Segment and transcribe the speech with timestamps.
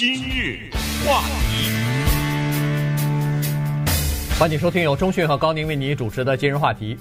[0.00, 0.70] 今日
[1.06, 1.20] 话
[1.50, 1.68] 题，
[4.38, 6.96] 欢迎收听由中讯和高宁为你主持的今日话题。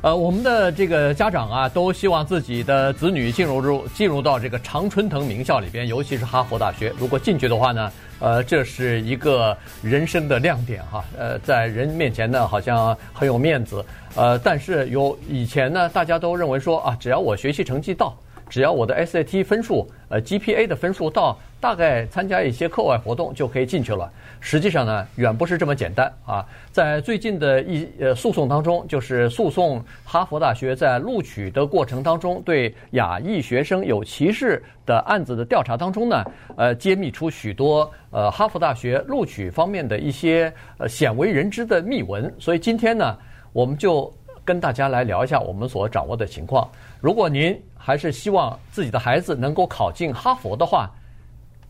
[0.00, 6.94] 呃，我们的这个家长啊，都希望自己的子女进入入进入到这个常春藤名校里边，尤其是哈佛大学。
[6.96, 11.04] 如果进去的话呢，呃，这是一个人生的亮点哈。
[11.18, 13.84] 呃，在人面前呢，好像很有面子。
[14.14, 18.16] 呃，但是有以前呢，大家都认为说啊，只要我学习成绩到。
[18.48, 24.10] 只要我的 SAT 分数，呃 GPA 的分数到，大概参加一些课外活动就可以进去了。
[24.40, 26.46] 实际上呢，远不是这么简单啊！
[26.70, 36.24] 在最近的一呃诉讼当中，就是诉讼哈佛大学在录取的过程当中对亚裔学生有歧视的案子的调查当中呢，
[36.56, 42.32] 呃，揭秘出许多呃哈佛大学录取方面的一些呃鲜为人知的秘闻。
[42.38, 43.16] 所以今天呢，
[43.52, 44.12] 我们就
[44.44, 46.70] 跟大家来聊一下我们所掌握的情况。
[47.00, 50.88] 如果您还是希望自己的孩子能够考进哈佛的话，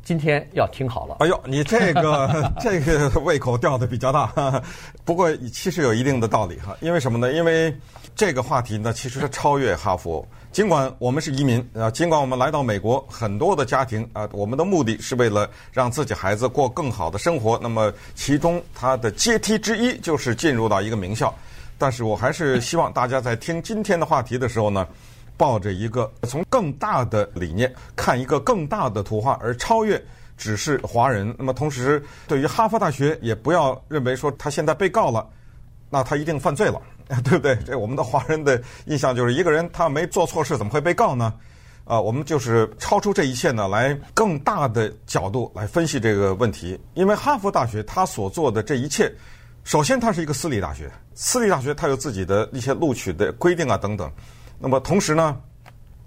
[0.06, 1.16] 今天要听好了。
[1.18, 4.62] 哎呦，你这个 这个胃口吊的比较大，
[5.04, 6.76] 不过其实有一定的道理哈。
[6.80, 7.32] 因为什么呢？
[7.32, 7.76] 因为
[8.14, 10.24] 这个话题呢，其实是超越哈佛。
[10.52, 17.58] 尽管我们是移民啊，尽管我们来到美国，很多的家庭啊，我们的目的是为了让自己孩子过更好的生活。
[17.60, 21.34] 那么其中它的阶梯之一就是进入到一个名校。
[21.76, 24.86] 但是我还是希望大家在听今天的话题的时候呢。
[25.36, 30.02] 抱着一个从更大的理念看一个更大的图画，而超越
[30.36, 31.34] 只是华人。
[31.38, 35.28] 那么同时，对于哈佛大学，也不要认为说他现在被告了，
[35.90, 36.80] 那他一定犯罪了，
[37.24, 37.56] 对不对？
[37.66, 41.32] 这我们的华人的印象就是一个人他没做错事，怎么会被告呢？
[41.84, 46.76] 啊，我们就是超出这一切呢，来更大的角度来分析这个问题。
[46.94, 49.08] 因为哈佛大学他所做的这一切，
[49.62, 54.10] 首先它是一个私立大学，私立大学它有自己的一些录取的规定啊等等。
[54.58, 55.36] 那么同时呢，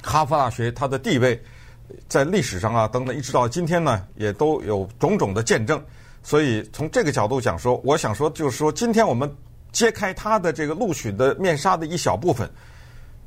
[0.02, 1.42] 哈佛大学它的地位
[2.08, 5.82] 在历史上啊等等，一直到今天呢，也都有种种的见证。
[6.22, 9.32] 所以从这个角度讲说，我想说就是说，今天我们
[9.72, 12.50] 揭开它的这个录取的面纱的一小部分，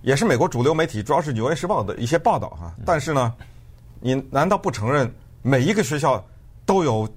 [0.03, 2.75] 也是美国主流媒体，主要是《纽约时报》的一些报道哈。
[2.85, 3.33] 但是呢，
[4.01, 6.23] 你难道不承认每一个学校
[6.67, 7.09] 都有，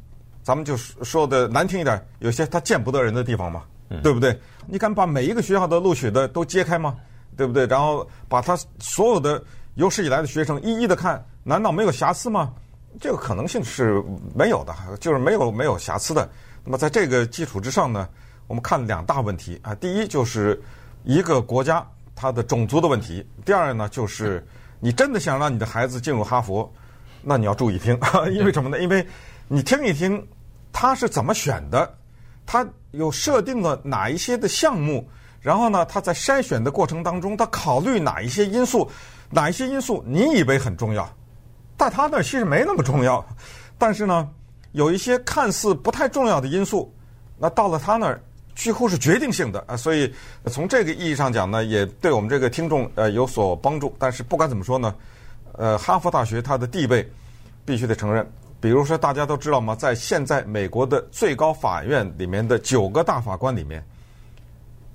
[0.43, 3.63] 咱们就说的难听一点，有些他见不得人的地方吗？
[4.01, 4.39] 对不对？
[4.67, 6.95] 你敢把每一个学校的录取的都揭开吗？
[7.35, 7.66] 对不对？
[7.68, 9.44] 然后把他所有的
[9.75, 12.53] 有史以来的学生一一的看，难道没有瑕疵吗？
[13.00, 14.01] 这个可能性是
[14.34, 16.29] 没有的，就是没有没有瑕疵的。
[16.63, 18.07] 那么在这个基础之上呢，
[18.47, 19.75] 我们看两大问题啊。
[19.75, 20.62] 第一就是
[21.03, 21.85] 一个国家
[22.16, 23.28] 它的种族的问题。
[23.44, 24.41] 第二呢，就是
[24.79, 26.72] 你真的想让你的孩子进入哈佛，
[27.22, 28.00] 那你要注意听，
[28.31, 28.79] 因为什么呢？
[28.79, 29.06] 因为
[29.50, 30.25] 你听一听
[30.72, 31.94] 他是怎么选的，
[32.46, 35.06] 他有设定了哪一些的项目。
[35.45, 38.89] 然后呢，他在筛选的过程当中，他考虑哪一些因素，
[39.29, 41.07] 哪一些因素你以为很重要，
[41.78, 43.23] 在他那儿其实没那么重要。
[43.78, 44.28] 但是呢，
[44.72, 46.91] 有一些看似不太重要的因素，
[47.38, 48.19] 那到了他那儿
[48.55, 49.78] 几乎是决定性的啊。
[49.78, 50.11] 所以
[50.47, 53.95] 从这个意义上讲呢，也对我们这个听众呃有所帮助。
[54.00, 54.95] 但是不管怎么说呢，
[55.51, 57.07] 呃，哈佛大学它的地位
[57.63, 58.28] 必须得承认。
[58.59, 59.75] 比如说大家都知道吗？
[59.75, 63.85] 在现在美国的最高法院里面的九个大法官里面。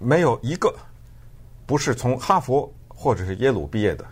[0.02, 0.74] 没有一个
[1.66, 4.04] 不是从哈佛或者是耶鲁毕业的，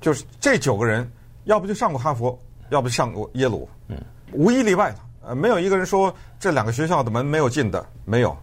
[0.00, 1.10] 就是这九个人，
[1.44, 3.96] 要不就上过哈佛，要不就上过耶鲁，嗯，
[4.32, 4.98] 无一例外的，
[5.28, 8.36] 呃，没有一个人说这两个学校的门没有进的，没有。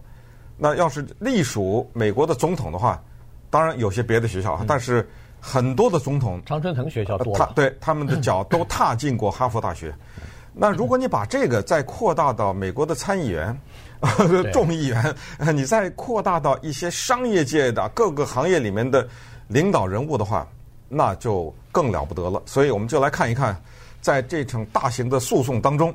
[0.58, 3.02] 那要是隶属美国的总统的话，
[3.48, 5.08] 当然有些别的学校，但是
[5.40, 9.94] 很多的总统，常春藤学校多，他对他们的脚都踏进过哈佛大学。
[10.54, 13.58] 那如果你把这个再扩大到美国的参议员。
[14.52, 15.14] 众议员，
[15.54, 19.06] 你再扩大到一些商业界的各个行业里面的
[19.46, 20.44] 领导人物的话，
[20.88, 22.42] 那就更了不得了。
[22.44, 23.56] 所以我们就来看一看，
[24.00, 25.94] 在这场大型的诉讼当中，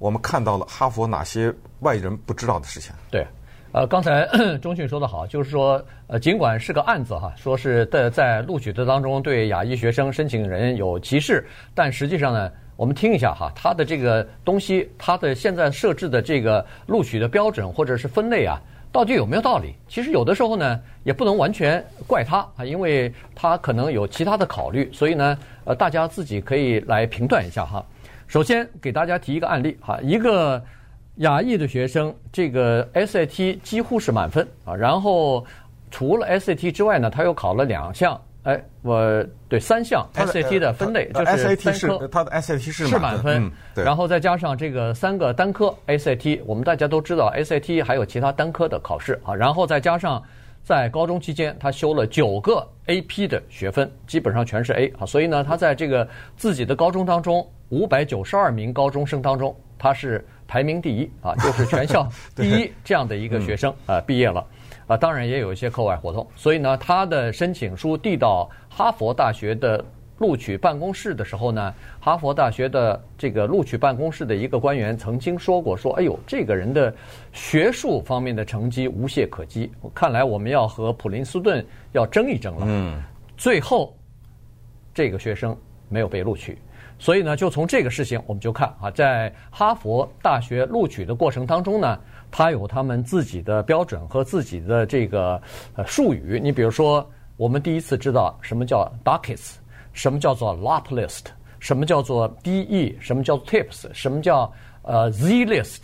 [0.00, 2.92] 我们看到了哈佛哪些外人不知道的事情。
[3.08, 3.24] 对，
[3.70, 4.28] 呃，刚才
[4.58, 12.50] 钟迅说得好，就是说，呃，尽管是个案子哈，说是在在录取的当中对亚裔学生申请人有歧视，但实际上呢。
[12.78, 18.56] 我们听一下哈，他的这个东西，他的现在设置的这个录取的标准或者是分类啊，
[18.92, 19.74] 到底有没有道理？
[19.88, 27.84] 其实有的时候呢，也不能完全怪他啊，因为他可能有其他的考虑，所以呢，呃，大家自己可以来评断一下哈。
[28.28, 30.62] 首先给大家提一个案例哈，一个
[31.16, 35.44] 亚裔的学生，这个 SAT 几乎是满分啊，然后
[35.90, 38.16] 除了 SAT 之外呢，他又考了两项。
[38.48, 50.22] 哎，我对三项 SAT 的分类就是三科，他的 SAT 是是满分，然后再加上这个三个单科 SAT，我们大家都知道 SAT 还有其他单科的考试啊，然后再加上
[50.62, 55.04] 在高中期间，他修了九个 AP 的学分，基本上全是 A 啊。
[55.04, 64.42] 所以呢，他在这个自己的高中当中，五百九十二名高中生当中，他是排名第一啊，就是全校 第一这样的一个学生啊，毕业了
[64.88, 64.96] 啊。
[64.96, 69.84] 当然也有一些课外活动，所以呢，他的申请书递到哈佛大学的。
[70.18, 76.92] 录取办公室的时候呢，哈佛大学的这个录取办公室的一个官员曾经说过：“说，哎呦，这个人的
[77.32, 83.00] 学术方面的成绩无懈可击，看来我们要和普林斯顿要争一争了。”嗯，
[83.36, 83.96] 最后
[84.92, 85.56] 这个学生
[85.88, 86.58] 没有被录取，
[86.98, 91.96] 所以呢，就从这个事情我们就看啊，在哈佛大学录取的过程当中呢，
[92.30, 95.40] 他有他们自己的标准和自己的这个
[95.74, 96.40] 呃术语。
[96.42, 99.54] 你比如说，我们第一次知道什么叫 Duckets。
[99.94, 101.24] 什么叫做 lot list？
[101.58, 102.94] 什么叫做 DE？
[103.00, 103.92] 什么叫做 tips？
[103.92, 104.52] 什么叫
[104.82, 105.80] 呃 Z list？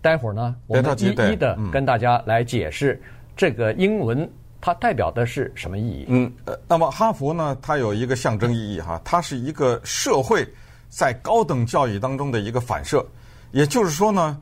[0.00, 3.00] 待会儿呢，我们一一的跟大家来解释
[3.36, 4.28] 这个英文
[4.60, 6.06] 它代表的是什么意义。
[6.08, 10.44] 嗯，呃，那么哈佛呢，它有一个象征意义哈，它是一个社会
[10.88, 13.06] 在高等教育当中的一个反射。
[13.52, 14.36] 也就是说呢，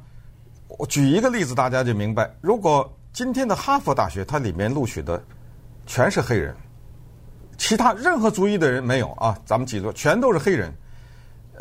[0.78, 2.30] 我举一个例子，大家就明白。
[2.40, 5.22] 如果今天的哈佛大学它里面录取的
[5.86, 6.54] 全是黑人。
[7.58, 10.72] 其他任何族裔的人没有啊，咱们记住，全都是黑人。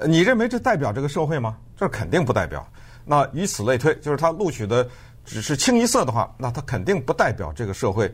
[0.07, 1.57] 你认为这代表这个社会吗？
[1.75, 2.65] 这肯定不代表。
[3.03, 4.87] 那以此类推，就是他录取的
[5.25, 8.09] 只是清一色的话，那他肯定不代表这个社会。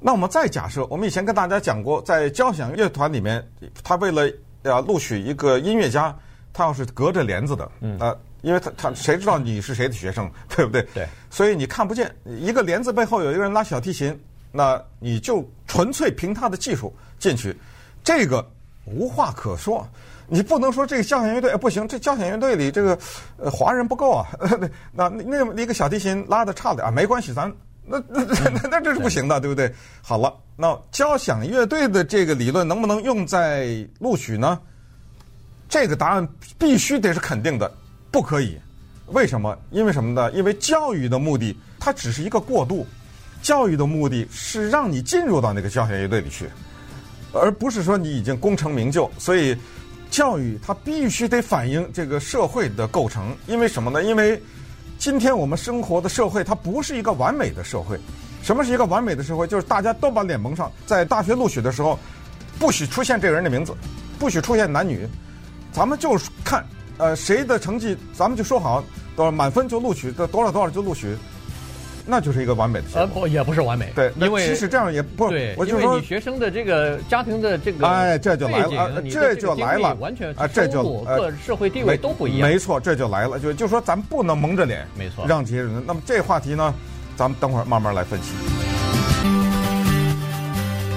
[0.00, 3.46] 那我们再假设，我们以前跟大家讲过，在交响乐团里面，
[3.84, 4.22] 他为了
[4.62, 6.16] 要录取一个音乐家，
[6.50, 10.86] 他要是隔着帘子的，嗯啊，因为他他谁知道你是谁的学生， 对不对？
[10.94, 11.08] 对。
[11.30, 14.16] 所以你看不见一个帘子背后有一个人拉小提琴。
[14.54, 17.56] 那你就纯粹凭他的技术进去，
[18.04, 18.46] 这个
[18.84, 19.88] 无话可说。
[20.28, 22.98] 你不能说这个交响乐队不行，这交响乐队里这个
[23.38, 24.26] 呃华人不够啊。
[24.92, 27.50] 那那那个小提琴拉的差点啊，没关系，咱
[27.86, 29.72] 那那那那这是不行的，对不对？
[30.02, 34.60] 好了，那交响乐队的这个理论能不能用在录取呢？
[35.66, 36.28] 这个答案
[36.58, 37.72] 必须得是肯定的，
[38.12, 38.56] 不可以。
[39.06, 39.58] 为什么？
[39.72, 40.30] 因为什么呢？
[40.30, 42.86] 因为教育的目的它只是一个过渡。
[43.42, 46.48] 教育的目的是让你进入到那个交响乐队里去，
[47.32, 49.10] 而不是说你已经功成名就。
[49.18, 49.56] 所以，
[50.12, 53.36] 教育它必须得反映这个社会的构成。
[53.48, 54.00] 因为什么呢？
[54.04, 54.40] 因为
[54.96, 57.98] 今天我们生活的社会它不是一个完美的社会。
[58.44, 59.44] 什么是一个完美的社会？
[59.48, 61.98] 就是大家都把脸蒙上，在大学录取的时候，
[62.60, 63.74] 不许出现这个人的名字，
[64.20, 65.04] 不许出现男女。
[65.72, 66.64] 咱们就看
[66.98, 68.82] 呃谁的成绩，咱们就说好
[69.16, 71.16] 多少满分就录取，多多少多少就录取。
[72.04, 73.00] 那就是一个完美的结果。
[73.00, 73.92] 呃，不，也不是完美。
[73.94, 82.48] 对，因为其实这样也不，对，我就说学生的这个家庭的这个，哎，这就来了，这就来了，完全啊，这就各社会地位都不一样。
[82.48, 85.80] 没错，这就来了，就就说咱们不能蒙着脸，没错，让这些人。
[85.86, 86.74] 那么这话题呢，
[87.16, 88.32] 咱们等会儿慢慢来分析。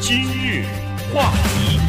[0.02, 0.66] 今日
[1.14, 1.85] 话题。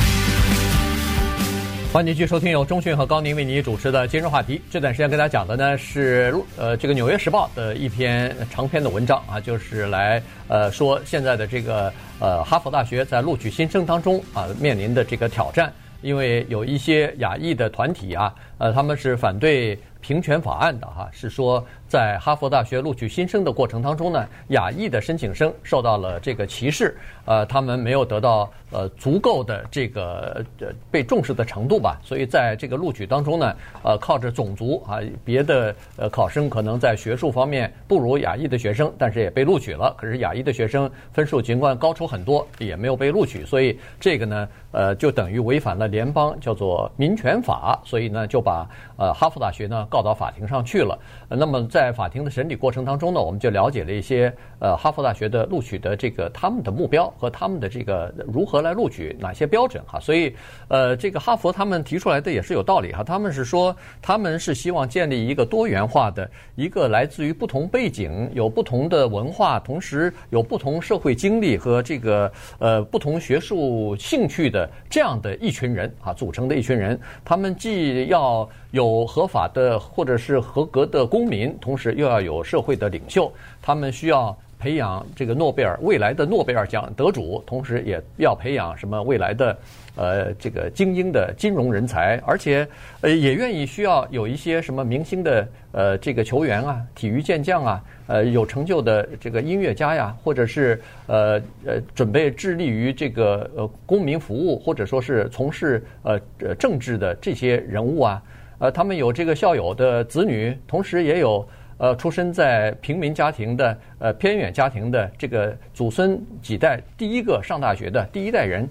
[1.96, 4.60] 欢迎继续收听由中讯和高宁为您主持的今日话题。
[4.70, 11.90] 这段时间跟大家讲的呢是呃这个《纽约时报》的一篇长篇的文章啊，就是来呃说现在的这个
[12.20, 15.72] 呃哈佛大学在录取新生当中啊面临的这个挑战，
[16.02, 21.64] 因为有一些亚裔的团体啊，呃他们是反对平权法案的哈，是说。
[21.88, 33.54] 在哈佛大学录取新生的过程当中呢，亚裔的申请生受到了这个歧视，呃，他们没有得到呃足够的这个呃被重视的程度吧，所以在这个录取当中呢，
[33.84, 39.94] 呃，靠着种族啊，别的呃考生可能在学术方面不如亚裔的学生，但是也被录取了。
[39.96, 50.96] 可是亚裔的学生分数尽管高出很多，也没有被录取，所以这个呢，呃，就等于违反了联邦叫做民权法，所以呢，就把呃哈佛大学呢告到法庭上去了。
[51.28, 51.56] 那么。
[51.68, 60.34] 在法庭的审理过程当中呢，我们就了解了一些呃哈佛大学的录取的这个他们的目标和他们的这个如何来录取哪些标准哈，所以
[60.68, 78.35] 呃这个哈佛他们提出来的也是有道理哈，他们是说他们是希望建立一个多元化的一个来自于不同背景、有不同的文化，同时有不同社会经历和这个呃不同学术兴趣的这样的一群人啊组成的一群人，他们既要
[78.72, 83.32] 有合法的或者是合格的公民，同时又要有社会的领袖。
[83.62, 89.58] 他们需要培养这个诺贝尔未来的诺贝尔奖得主，同时也要培养什么未来的
[89.96, 92.66] 呃这个精英的金融人才，而且
[93.00, 108.22] 呃也愿意需要有一些什么明星的呃这个球员啊、体育健将啊、呃有成就的这个音乐家呀，或者是呃呃准备致力于这个呃公民服务，或者说是从事呃呃政治的这些人物啊。
[108.58, 111.46] 呃，他们有这个校友的子女，同时也有
[111.78, 118.66] 呃，出生在平民家庭的呃偏远家庭的这个祖孙几代第一个上大学的第一代人，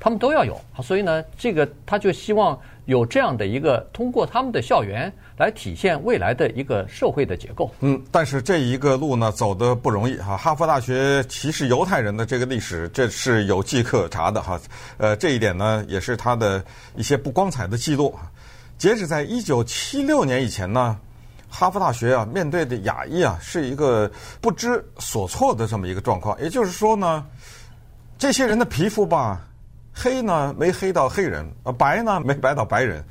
[0.00, 0.60] 他们都要有。
[0.82, 7.70] 所以呢，这个他就希望有这样的一个通过他们的校园来体现未来的一个社会的结构。
[7.78, 10.36] 嗯，但是这一个路呢走的不容易哈。
[10.36, 14.60] 哈佛大学歧视犹太人的这个历史，这是有迹可查的哈。
[14.96, 16.64] 呃，这一点呢也是他的
[16.96, 18.12] 一些不光彩的记录。
[18.78, 20.98] 截止在一九七六年以前呢。
[21.48, 26.38] 哈佛大学啊，面对的亚裔啊，是一个不知所措的这么一个状况。
[26.40, 27.26] 也就是说呢，
[28.18, 29.40] 这些人的皮肤吧，
[29.92, 33.02] 黑呢没黑到黑人，呃，白呢没白到白人。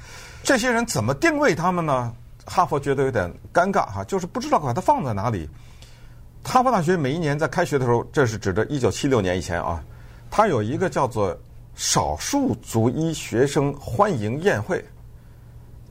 [0.44, 2.14] 这些人怎么定位他们呢？
[2.46, 5.50] 哈佛觉得有点尴尬哈，就是不知道把它放在哪里。
[6.44, 9.84] 哈佛大学每一年在开学的时候，这是指的一九七六年以前啊，
[10.32, 11.38] 它有一个叫做
[11.76, 14.86] 少数族裔学生欢迎宴会，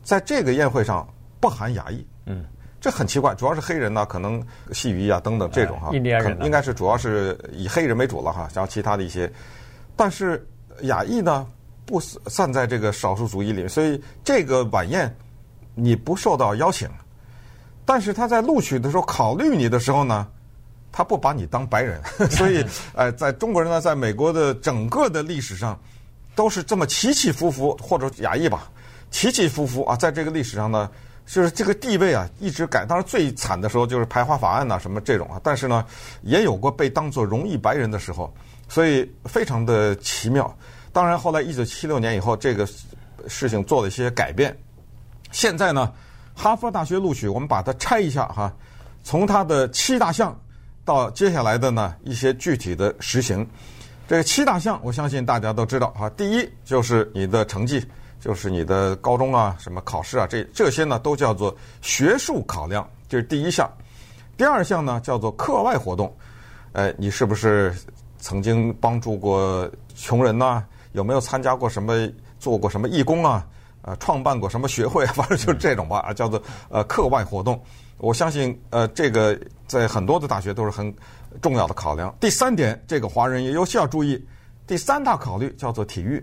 [0.02, 1.06] 在这个宴会上
[1.40, 2.06] 不含亚裔。
[2.26, 2.44] 嗯，
[2.80, 9.32] 这很奇怪，主要是黑人呢，可能西语啊等等这种哈，印第安人应该是主要是以黑人为主了哈，然后其他的一些，
[9.94, 10.44] 但是
[10.82, 11.46] 亚裔呢
[11.84, 15.14] 不散在这个少数族裔里面，所以这个晚宴
[15.74, 16.88] 你不受到邀请，
[17.84, 20.26] 但是他在录取的时候考虑你的时候呢，
[20.90, 22.64] 他不把你当白人， 所以
[22.94, 25.78] 呃， 在中国人呢，在美国的整个的历史上
[26.34, 28.68] 都是这么起起伏伏，或者亚裔吧，
[29.12, 30.90] 起起伏伏啊，在这个历史上呢。
[31.26, 32.86] 就是这个地位啊，一直改。
[32.86, 35.40] 当然最惨的时候就是排华法案呐，什么这种啊。
[35.42, 35.84] 但是呢，
[36.22, 38.32] 也有过被当作荣誉白人的时候，
[38.68, 40.56] 所以非常的奇妙。
[40.92, 42.66] 当然后来一九七六年以后，这个
[43.26, 44.56] 事情做了一些改变。
[45.32, 45.92] 现在呢，
[46.34, 48.50] 哈佛大学录取，我们把它拆一下哈，
[49.02, 50.38] 从它的七大项
[50.84, 53.44] 到接下来的呢一些具体的实行。
[54.08, 56.08] 这个七大项，我相信大家都知道哈。
[56.10, 57.84] 第一就是你的成绩。
[58.20, 63.70] 就是你的高中啊，什么考试啊，这这些呢都叫做学术考量，这是第一项。
[64.36, 66.14] 第二项呢叫做课外活动，
[66.72, 67.74] 呃，你是不是
[68.18, 70.64] 曾经帮助过穷人呐？
[70.92, 72.08] 有没有参加过什么
[72.38, 73.46] 做过什么义工啊？
[73.82, 75.06] 呃，创办过什么学会？
[75.14, 77.62] 反正就是这种吧，啊，叫做呃课外活动。
[77.98, 80.92] 我相信呃这个在很多的大学都是很
[81.40, 82.14] 重要的考量。
[82.18, 84.22] 第三点，这个华人也尤其要注意，
[84.66, 86.22] 第三大考虑叫做体育。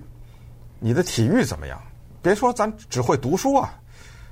[0.84, 1.82] 你的体育怎么样？
[2.22, 3.74] 别说咱只会读书啊，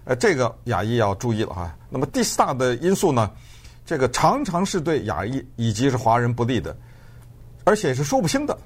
[0.03, 1.74] 呃，这个亚裔要注意了哈。
[1.89, 3.31] 那么第四大的因素呢，
[3.86, 6.75] 这个常常是对亚裔以及是华人不利的，
[7.63, 8.58] 而且是说不清的，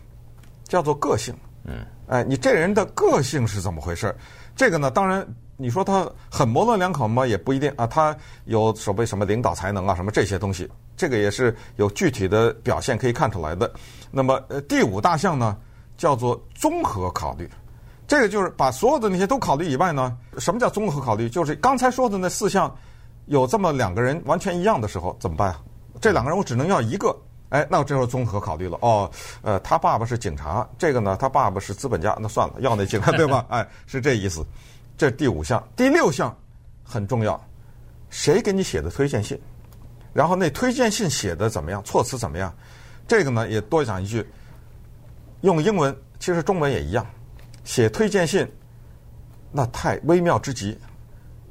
[0.64, 1.32] 叫做个性。
[1.64, 4.16] 嗯，哎，你这人的个性是怎么回事？
[4.56, 5.24] 这个呢，当然
[5.56, 7.28] 你说他很模棱两可吗？
[7.28, 7.86] 也不一定啊。
[7.86, 13.72] 他有所谓什么领导才能啊，什么这些东西，这个也是有具体的表现可以看出来的。
[14.10, 15.56] 那么呃，第五大项呢，
[15.98, 17.48] 叫做综合考虑。
[18.08, 21.28] 这个就是把所有的那些都考虑以外呢，什么叫综合考虑？
[21.28, 22.74] 就是刚才说的那四项，
[23.26, 25.56] 有这么两个人完全一样的时候怎么办？
[26.00, 27.16] 这两个人我只能要一个，
[27.50, 28.78] 哎，那我这时候综合考虑了。
[28.82, 29.10] 哦，
[29.42, 33.46] 呃，他爸爸是警察，这个呢，他爸爸是资本家，那算了，要那警察 对吧？
[33.50, 34.46] 哎，是这意思。
[34.98, 36.36] 这第五项，第六项
[36.84, 37.42] 很重要，
[38.10, 39.40] 谁给你写的推荐信？
[40.14, 41.84] 然后那推荐信写的怎么样？
[41.84, 42.54] 措辞怎么样？
[43.08, 44.26] 这个呢也多讲一句，
[45.42, 47.06] 用英文，其实中文也一样。
[47.66, 48.50] 写推荐信，
[49.52, 50.80] 那太微妙之极。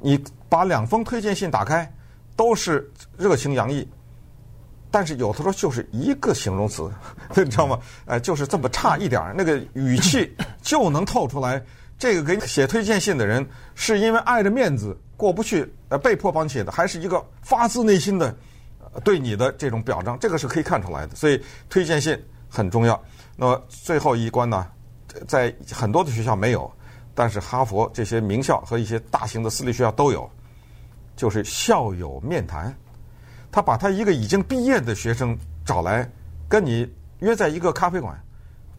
[0.01, 1.91] 你把两封推荐信打开，
[2.35, 3.87] 都是热情洋溢，
[4.89, 6.89] 但是有的时候就是一个形容词，
[7.35, 7.79] 你知道吗？
[8.05, 11.63] 哎，就是这么差一点儿，那个语气 就能透出来。
[11.97, 18.35] 这个给你写推荐信的人，是因为碍着面子过不去，呃，被迫帮你写的，还是一个发自内心的
[19.03, 20.19] 对你的这种表彰？
[20.19, 21.15] 这个是可以看出来的。
[21.15, 23.01] 所以推荐信很重要。
[23.37, 24.67] 那么最后一关呢？
[25.27, 26.71] 在很多的学校没有，
[27.13, 30.29] 但是哈佛这些名校和一些大型的私立学校都有，
[31.15, 32.75] 就是校友面谈。
[33.51, 36.09] 他把他一个已经毕业的学生找来，
[36.49, 38.21] 跟你约在一个咖啡馆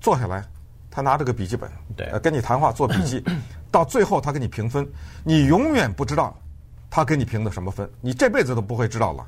[0.00, 0.44] 坐下来，
[0.90, 3.24] 他拿着个笔记本，对，跟你谈话做笔记，
[3.72, 4.86] 到最后他给你评分，
[5.24, 6.36] 你永远不知道
[6.90, 9.26] 他给你评的什么分，你这辈子都不会知道了。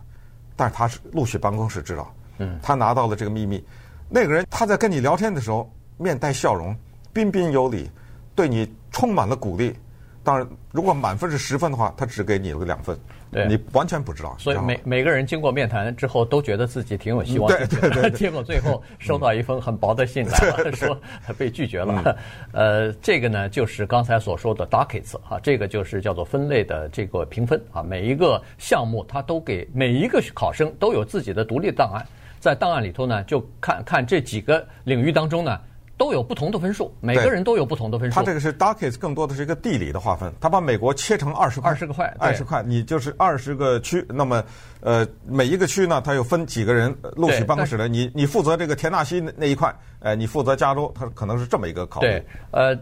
[0.55, 3.65] 但是他是录取办公室知道，嗯，他拿到了这个秘密。
[4.11, 6.77] 那个人他在跟你聊天的时候面带笑容。
[7.19, 7.91] 彬彬有礼，
[8.37, 9.75] 对你充满了鼓励。
[10.23, 12.97] 当然，如果满分是十分的话，他只给你了两分，
[13.33, 14.37] 对你完全不知道。
[14.39, 17.49] 所以每每个人经过面谈之后，都觉得自己挺有希望。
[17.49, 20.97] 对 对对，结果最后收到一封很薄的信来了，说
[21.37, 22.17] 被拒绝了。
[22.53, 27.83] 呃，这个呢，就是刚才所说的 dockets 啊，这个就是叫做分类的这个评分啊。
[27.83, 32.07] 每一个项目，它都给每一个考生都有自己的独立档案，
[32.39, 35.59] 在档案里头呢，就看看这几个领域当中呢。
[35.99, 38.15] 都有不同的分数，每个人都有不同的分数。
[38.15, 44.07] 他这个是 dockets，更多的是一个地理的划分，他把美国切成二十块，二十个块，二十块，你就是二十个区。
[44.09, 44.43] 那么，
[44.81, 52.07] 呃，每一个区呢，它又分几个人录取办公室的，你你负责这个田纳西那一块，哎，你负责加州，他可能是这么一个考虑。
[52.07, 52.79] 对，呃，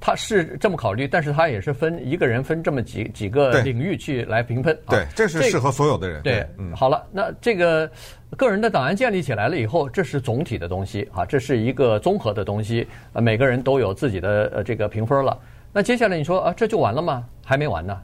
[0.00, 4.78] 他是这么考虑，但是他也是分一个人分这么几几个领域去来评分。
[4.88, 6.22] 对，这是适合所有的人。
[6.22, 7.90] 对，对嗯，好了，那这个。
[8.36, 12.84] 个人的档案建立起来了以后，这是总体的东西啊，这是一个综合的东西。
[13.12, 15.38] 呃，每个人都有自己的呃这个评分了。
[15.72, 17.24] 那接下来你说啊，这就完了吗？
[17.44, 17.96] 还没完呢，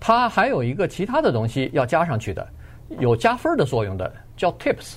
[0.00, 2.48] 他还有一个其他的东西要加上去的，
[3.00, 4.94] 有加分的作用的，叫 tips。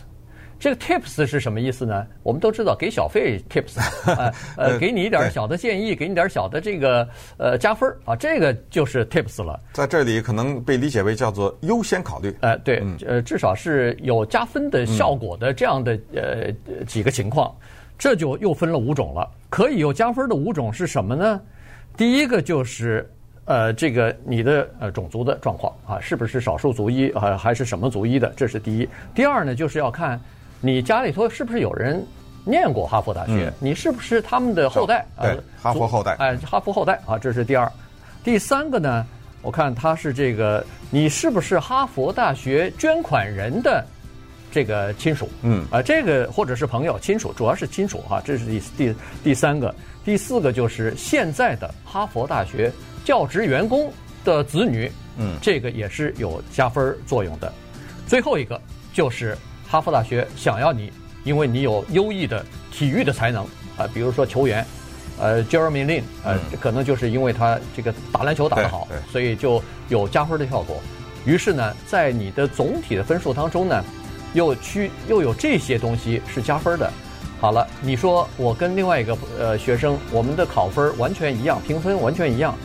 [0.59, 2.05] 这个 tips 是什么意思呢？
[2.21, 9.57] 我们都知道给小费 tips， 呃呃，给你一点小的建议，给你点小的这个呃加分啊，这个就是 tips 了。
[9.71, 12.35] 在这里可能被理解为叫做优先考虑。
[12.41, 17.55] 呃，对，呃，至少是有加分的效果的这样的呃几个情况，
[17.97, 19.31] 这就又分了五种了。
[19.49, 21.39] 可以有加分的五种是什么呢？
[21.95, 23.09] 第一个就是
[23.45, 28.33] 呃这个你的呃种族的状况啊，是不是少数族裔啊，还是什么族裔的？
[28.35, 28.89] 这是第一。
[29.15, 30.19] 第二呢，就是要看。
[30.61, 32.05] 你家里头是不是有人
[32.43, 33.45] 念过哈佛大学？
[33.47, 35.05] 嗯、你是不是他们的后代？
[35.21, 36.15] 对，哈佛后代。
[36.19, 37.71] 哎，哈佛后代啊，这是第二。
[38.23, 39.05] 第三个呢，
[39.41, 43.85] 我看他是这个，你是不是哈佛大学捐款人的
[44.51, 45.29] 这个亲属？
[45.43, 48.21] 嗯，啊，这个或者是朋友、亲属，主要是亲属哈。
[48.25, 49.73] 这是第第第三个。
[50.03, 52.71] 第四个就是现在的哈佛大学
[53.05, 53.91] 教职员工
[54.25, 54.91] 的子女。
[55.17, 57.51] 嗯，这个也是有加分作用的。
[58.07, 58.59] 最后一个
[58.91, 59.37] 就是。
[59.69, 60.91] 哈佛大学想要你，
[61.23, 63.43] 因为你有优异的体育的才能
[63.77, 64.65] 啊，比如说球员，
[65.19, 70.81] 呃，Jeremy Lin，呃，可能就是因为他这个打篮球打得好，所以就有加分的效果。
[71.23, 73.83] 于是呢，在你的总体的分数当中呢，
[74.33, 76.91] 又去又有这些东西是加分的。
[77.39, 82.55] 好了，你说我跟另外一个呃学生，我们的考分完全一样，评分完全一样，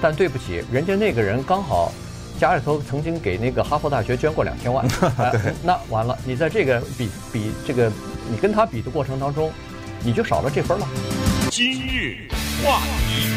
[0.00, 1.92] 但对不起，人家那个人刚好。
[2.44, 4.86] 家里头曾经给那个哈佛大学捐过两千万，
[5.32, 7.90] 对，那完了，你在这个比比这个，
[8.30, 9.50] 你跟他比的过程当中，
[10.02, 10.86] 你就少了这分了。
[11.50, 12.28] 今日
[12.62, 13.30] 话题，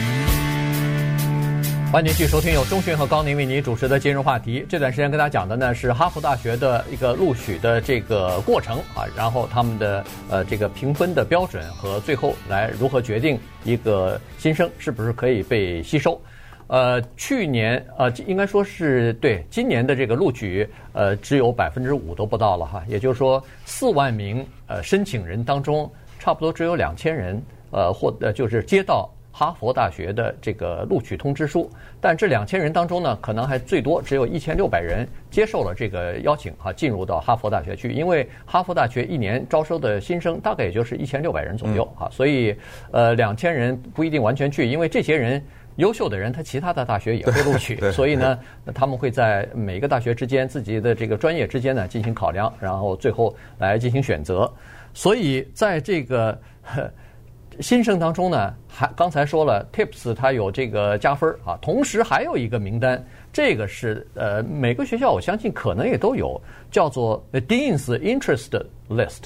[1.89, 4.65] 欢迎继续收听由钟迅和高宁为您主持的今日话题。
[4.67, 16.21] 这段时间跟大家讲的呢是哈佛大学的一个录取的这个过程啊，然后他们的呃这个评分的标准和最后来如何决定一个新生是不是可以被吸收。
[16.67, 22.83] 呃，去年呃，应该说是对今年的这个录取，呃，只有百分之五都不到了哈。
[22.87, 31.71] 也就是说，四万名呃申请人当中，差不多只有两千人呃获呃就是接到哈佛大学的这个录取通知书。
[32.01, 37.93] 但这两千人当中呢，可能还最多只有一千六百人接受了这个邀请哈，进入到哈佛大学去。
[37.93, 42.53] 因为哈佛大学一年招收的新生大概也就是一千六百人左右哈，所以
[42.91, 45.41] 呃两千人不一定完全去，因为这些人。
[45.77, 48.37] 优秀的人，他其他的大学也会录取， 所以呢，
[48.73, 54.51] 他们会在每个大学之间自己的这个专业之间呢进行考量，然后最后来进行选择。
[54.93, 56.37] 所以在这个
[57.59, 69.23] 新生当中呢，还刚才说了，Tips 它有这个加分啊，同时还有一个名单，这个是呃每个学校我相信可能也都有，叫做 Dean's Interest List，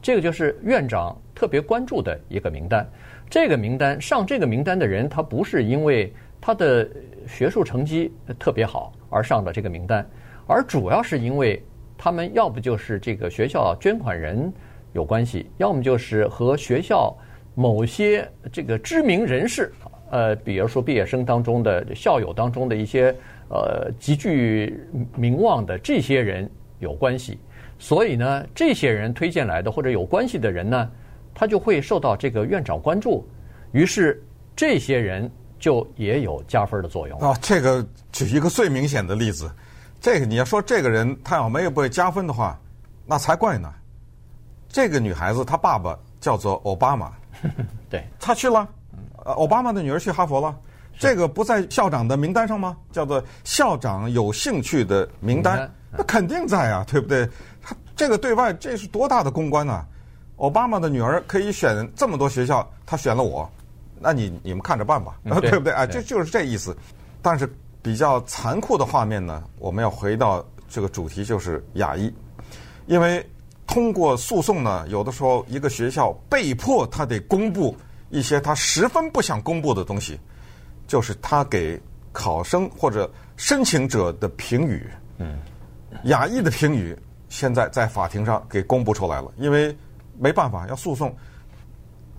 [0.00, 2.86] 这个就是院长特别关注的一个名单。
[3.34, 6.88] 这个名单上这个名单的人，他不是因为他的
[7.26, 10.08] 学术成绩特别好而上的这个名单，
[10.46, 11.60] 而主要是因为
[11.98, 14.52] 他们要不就是这个学校捐款人
[14.92, 17.12] 有关系，要么就是和学校
[17.56, 19.72] 某些这个知名人士，
[20.12, 23.12] 呃，比如说毕业生当中的校友当中的一些
[23.48, 24.78] 呃极具
[25.16, 27.40] 名望的这些人有关系，
[27.80, 30.88] 所以呢，这些人推荐来的或者有关系的人呢。
[31.34, 33.26] 他就会受到这个院长关注，
[33.72, 34.22] 于是
[34.54, 37.18] 这些人就也有加分的作用。
[37.20, 39.50] 啊，这个举一个最明显的例子，
[40.00, 42.58] 这个你要说这个人他要没有被加分的话，
[43.04, 43.72] 那才怪呢。
[44.68, 47.12] 这个女孩子她爸爸叫做奥巴马，
[47.88, 48.68] 对，他去了，
[49.24, 50.56] 奥巴马的女儿去哈佛了，
[50.98, 52.76] 这个不在校长的名单上吗？
[52.90, 57.28] 叫做校长有兴趣的名单，那肯定在啊，对不对？
[57.62, 59.86] 他这个对外这是多大的公关啊！
[60.36, 63.48] 奥巴马的女儿可以选这么多学校，她选了我，
[64.00, 65.72] 那你你们看着办吧，嗯、对，对不对？
[65.72, 66.76] 啊，就就是这意思。
[67.22, 67.48] 但是
[67.80, 72.12] 比较残酷的画面呢，我们要回到这个主题，就是亚裔，
[72.86, 73.24] 因为
[73.64, 77.74] 通过诉讼呢，有的时候一个学校被迫他得公布
[78.10, 80.18] 一些他十分不想公布的东西，
[80.88, 81.80] 就是他给
[82.12, 84.90] 考生或者申请者的评语。
[85.18, 85.38] 嗯，
[86.06, 89.74] 亚裔的评语现在在法庭上给公布出来了，因为。
[90.18, 91.14] 没办法，要诉讼。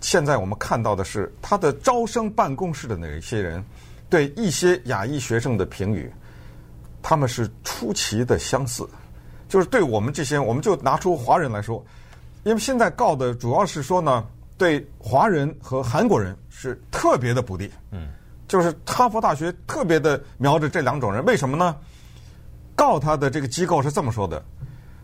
[0.01, 3.63] 现在我们看到的是他的招生办公室的那些人
[4.09, 6.11] 对一些亚裔学生的评语，
[7.01, 8.87] 他们是出奇的相似。
[9.47, 11.83] 就是对我们这些，我们就拿出华人来说，
[12.43, 14.25] 因为现在告的主要是说呢，
[14.57, 17.71] 对华人和韩国人是特别的不利。
[17.91, 18.09] 嗯，
[18.47, 21.75] 就是哈佛大学特别的瞄着这两种人，为什么呢？
[22.75, 24.43] 告他的这个机构是这么说的：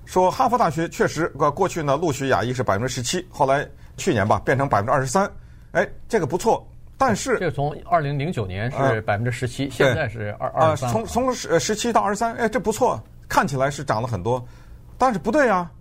[0.06, 5.32] 说哈佛大学确实过过去呢录取亚裔是百分之十七，后来去年吧变成百分之二十三，
[5.72, 6.68] 哎，这个不错。
[6.98, 10.76] 但是这个从二零零九年是百分之十七，现在是二二。
[10.76, 13.02] 从从十十七到二十三，哎，这不错。
[13.28, 14.46] 看起来是涨了很多，
[14.98, 15.72] 但是不对啊！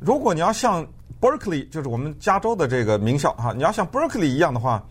[0.00, 0.84] 如果你要像
[1.20, 4.84] Berkeley，就是我们加州的这个名校哈，你要像 Berkeley 一样的话，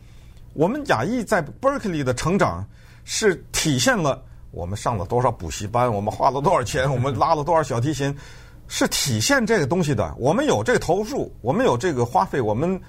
[0.54, 2.66] 我们亚裔在 Berkeley 的成长
[3.04, 8.18] 是体现了我们上了多少补习班，我们花了多少钱，我们拉了多少小提琴，
[8.72, 10.16] 是体现这个东西的。
[10.18, 12.80] 我们有这个投入，我们有这个花费，我们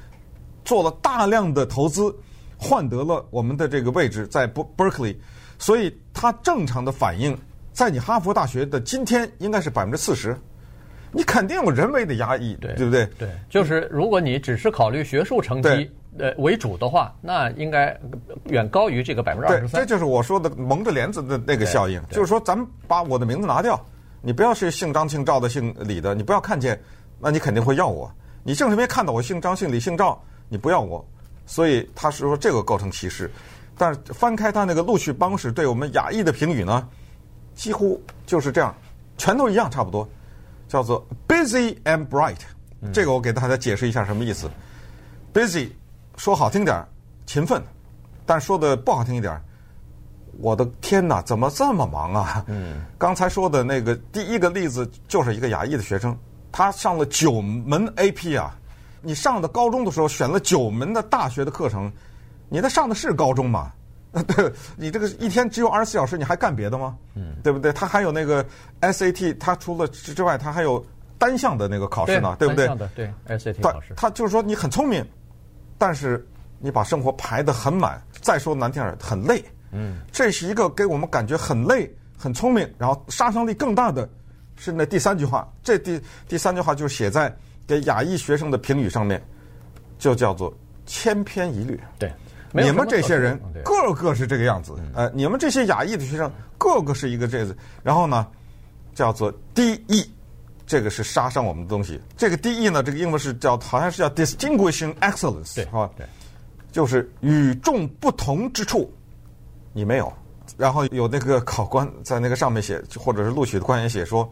[0.65, 2.15] 做了大量的投资，
[2.57, 5.17] 换得了我们的这个位置在 Berkeley，
[5.59, 7.37] 所以它正常的反应。
[7.73, 10.39] 在你哈佛大学的今天，应该是百分之四十，
[11.11, 13.05] 你肯定有人为的压抑，对，对不对？
[13.19, 17.99] 对，就是如果你只是考虑学术成绩呃为主的话，那应该
[18.45, 19.81] 远高于这个百分之二十三。
[19.81, 23.85] 这就是我说的蒙着帘子的那个效应，就是说咱们把我的名字拿掉，
[24.23, 26.81] 你不要是姓张、姓赵的、姓李的，你不要看见，
[27.19, 28.11] 那你肯定会要我。
[28.45, 31.05] 你正是因为看到我姓张、姓李、姓赵，你不要我，
[31.45, 33.31] 所以他是说这个构成歧视。
[33.77, 36.89] 但是翻开他那个录取办公室对我们亚裔的评语呢？
[37.55, 38.75] 几乎就是这样，
[39.19, 40.09] 全都一样，差不多，
[40.69, 42.39] 叫做 busy and bright。
[42.93, 44.49] 这个我给大家解释一下什么意思。
[45.35, 45.69] busy
[46.17, 46.85] 说好听点
[47.27, 47.63] 勤奋，
[48.25, 49.41] 但说的不好听一点，
[50.39, 52.45] 我的天哪，怎么这么忙啊？
[52.49, 56.17] 嗯，刚才说的那个第一个例子就是一个亚裔的学生，
[56.51, 58.57] 他上了九门 AP 啊。
[59.05, 61.91] 你上的高中的时候选了九门的大学的课程，
[62.49, 63.73] 你那上的是高中吗？
[64.29, 66.97] 对， 你这个一天只有二十四小时，你还干别的吗？
[67.15, 67.73] 嗯，对不对？
[67.73, 68.45] 他还有那个
[68.81, 70.85] SAT，他除了之外，他还有
[71.19, 72.67] 单项的那个考试呢，对，对不对？
[72.69, 73.93] 单项的对 SAT 考试。
[73.97, 75.05] 他就是说你很聪明，
[75.79, 76.25] 但是
[76.61, 78.01] 你把生活排得很满。
[78.21, 79.45] 再说难听点，很累。
[79.73, 84.09] 嗯，这是一个给我们感觉很累、很聪明，然后杀伤力更大的
[84.57, 85.51] 是那第三句话。
[85.63, 87.35] 这第第三句话就是写在
[87.67, 89.23] 给亚裔学生的评语上面，
[89.99, 90.53] 就叫做
[90.87, 91.81] 千篇一律。
[91.99, 92.13] 对。
[92.55, 98.27] 你们这些人个个是这个样子，呃，你们这些亚裔的学生个个是一个这个，然后呢，
[98.95, 100.07] 叫做 DE，
[100.67, 101.99] 这个是杀伤我们的东西。
[102.15, 105.89] 这个 DE 呢，这个英文是叫好像是叫 Distinguishing Excellence，对，啊，
[106.71, 108.93] 就是与众不同之处，
[109.73, 110.13] 你没有。
[110.57, 114.29] 然后有那个考官在那个上面写，或者是录取的官员写说，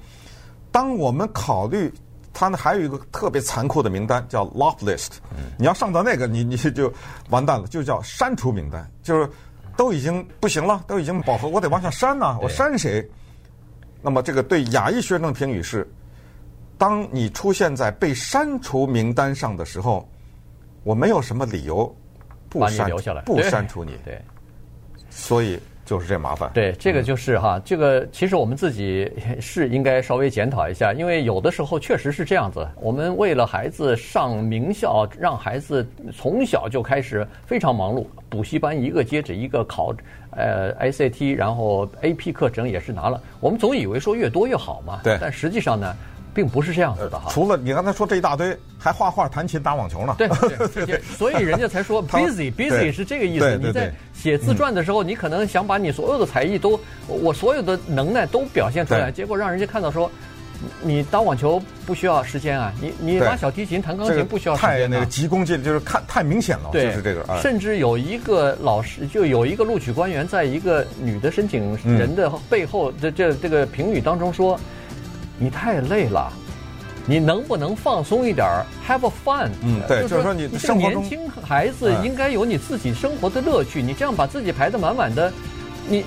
[0.70, 1.92] 当我们考虑。
[2.33, 5.14] 他呢还有一个特别残酷的名单，叫 Lock List。
[5.59, 6.90] 你要上到那个，你 你就
[7.29, 9.29] 完蛋了，就叫删除名单，就是
[9.76, 13.07] 都已经不行了，都已经饱和，我得往下删呐，我删谁？
[14.00, 15.87] 那么这个对亚裔学生的评语是：
[16.79, 20.09] 当你出现在被删除名单上的时候，
[20.85, 21.94] 我没有什么理由
[22.48, 22.88] 不删
[23.26, 23.98] 不删除你。
[24.05, 24.24] 对，
[25.11, 25.59] 所以。
[25.83, 26.49] 就是这麻烦。
[26.55, 32.64] 对，这个就是哈，这个其实我们自己是应该稍微检讨一下，因为有的时候确实是这样子。
[32.77, 35.85] 我们为了孩子上名校，让孩子
[36.16, 39.92] 从小就开始非常忙碌，补习班一个接着一个考，
[40.31, 43.20] 呃，SAT，然后 AP 课程也是拿了。
[43.40, 45.92] 我们总以为说越多越好嘛，对，但实际上呢。
[46.40, 50.14] 并不是这样子的哈，除了你刚才说这一大堆，还画画、弹琴、打网球呢。
[50.16, 50.26] 对，
[50.87, 53.59] 对， 所以人家才说 busy busy 是这个意思。
[53.59, 60.11] 你在写自传的时候，你可能想把你所有的才艺都，我所有的能耐都表现出来，结果让人家看到说，
[60.81, 64.70] 你打网球不需要时间啊，你你拉小提琴、弹钢琴不需要时间。
[64.70, 67.22] 太那个急功近利，就是看太明显了，就是这个。
[67.42, 74.59] 甚至有一个老师，就有一个录取官员，在一个女的申请人的背后这这这个评语当中说。
[75.42, 76.31] 你太累了，
[77.07, 79.48] 你能不能放松一点儿？Have a fun。
[79.62, 83.81] 嗯，对，就是说你你这个年轻孩子应该有你自己生活的乐趣。
[83.81, 85.33] 你这样把自己排得满满的，
[85.88, 86.05] 你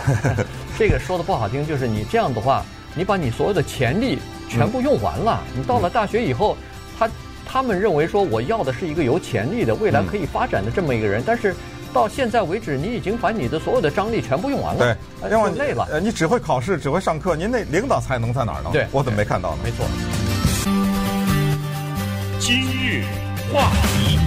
[0.78, 5.38] 这个说的不好听，就是你这样的话，你把你所有的潜力全部用完了。
[5.54, 6.56] 你到了大学以后，
[6.98, 7.10] 他
[7.44, 11.54] 他们认为说我要的是一个有潜力的、未来可以发展的这么一个人，但是。
[11.92, 15.86] 到现在为止，你已经把你的所有的张力全部用完了，对，因为累了。
[15.90, 18.70] 呃，你只会考试，只会上课，您那领导才能在哪儿呢？
[18.72, 19.58] 对，我怎么没看到呢？
[19.62, 19.84] 没错。
[22.38, 23.04] 今日
[23.52, 24.18] 话题，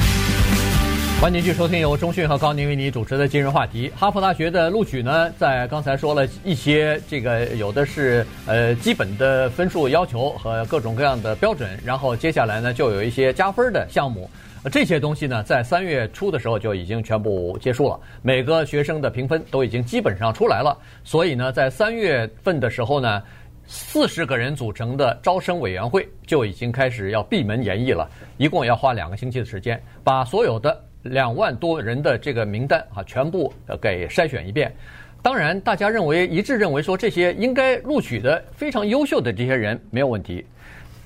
[1.20, 3.92] 欢迎继续收听由中讯和高宁为你主持的今日话题。
[3.98, 14.30] 哈佛大学的录取呢，在刚才说了一些，这个有的是呃基本的分数要求和各种各样的标准，然后接下来呢，就有一些加分的项目。
[14.72, 20.76] 这些东西呢，在三月初的时候就已经全部结束了，每个学生的评分都已经基本上出来了。
[21.04, 23.22] 所以呢，在三月份的时候呢，
[23.68, 34.76] 四十个人组成的招生委员会就已经开始要闭门研议了，一共要花两个星期的时间，把所有的两万多人的这个名单啊，全部给筛选一遍。
[35.22, 40.44] 当然，大家认为一致认为说，这些应该录取的非常优秀的这些人没有问题。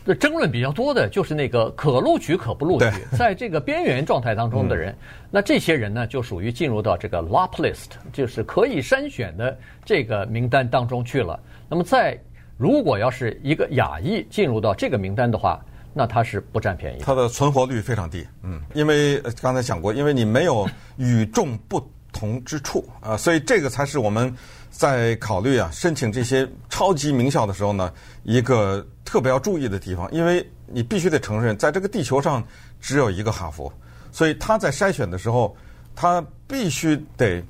[0.06, 2.86] 这争论比较多的就是那个可录取可不录取，
[3.18, 4.96] 在这个边缘状态当中的人，
[5.30, 11.40] 那这些人呢就属于进入到这个 LOP list，就是可以筛选的这个名单当中去了。
[11.70, 12.18] 那么在
[12.58, 15.60] 如果要是一个亚裔进入到这个名单的话，
[15.94, 18.26] 那他是不占便宜，他的存活率非常低。
[18.44, 21.80] 嗯，因为刚才讲过，因为你没有与众不。
[22.12, 24.36] 同之处啊，所以这个才是我们
[24.70, 27.92] 在考虑啊申请这些超级名校的时候呢，
[28.24, 30.10] 一个特别要注意的地方。
[30.12, 32.44] 因为你必须得承认，在这个地球上
[32.80, 33.72] 只有一个哈佛，
[34.12, 35.56] 所以他在筛选的时候，
[35.96, 37.44] 他必须得，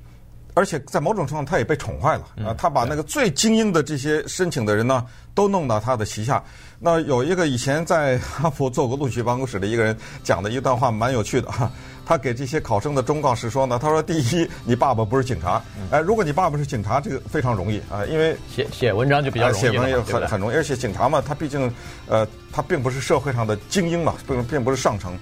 [0.54, 2.54] 而且在某种程度上他也被宠坏了啊。
[2.58, 5.06] 他把那个最精英的这些申请的人呢，
[5.36, 6.44] 都弄到他的旗下。
[6.80, 11.70] 那有一个以前在哈佛做过录取办公室的一个人讲的一段话，蛮有趣的哈。
[12.10, 21.72] 他给这些考生的忠告是说呢，他说：第一，你爸爸不是警察，哎，如果你爸爸是警察，这个非常容易啊，因为写写文章就比较容易，写文也很很容易，而且警察嘛，他毕竟
[22.08, 25.16] 呃，他并不是社会上的精英嘛，并并不是上层，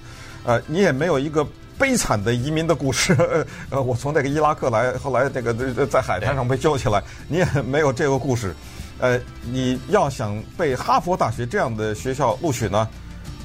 [0.44, 1.46] 呃，你也没有一个
[1.76, 3.14] 悲惨的移民的故事，
[3.68, 5.52] 呃，我从那个伊拉克来，后来那个
[5.88, 8.56] 在海滩上被救起来，你也没有这个故事，
[8.98, 12.88] 呃，你要想被哈佛大学这样的学校录取呢，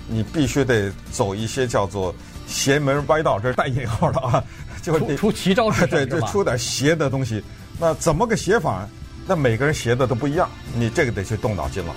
[0.07, 2.15] 你必须得走一些叫做。
[2.47, 4.43] 邪门歪道，这是带引号的啊，
[4.81, 7.43] 就出出奇招式 对，就出点邪的东西。
[7.79, 8.87] 那怎么个邪法？
[9.25, 11.93] 那每个人邪的都不一样，你这个得去动脑筋了。